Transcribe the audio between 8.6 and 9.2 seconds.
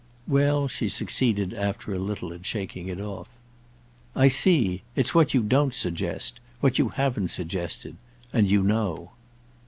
know."